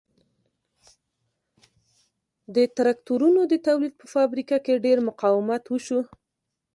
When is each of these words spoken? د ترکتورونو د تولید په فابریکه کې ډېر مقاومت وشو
د 2.55 2.57
ترکتورونو 2.75 3.41
د 3.51 3.53
تولید 3.67 3.93
په 3.97 4.05
فابریکه 4.13 4.57
کې 4.65 4.83
ډېر 4.85 4.97
مقاومت 5.09 5.63
وشو 5.67 5.99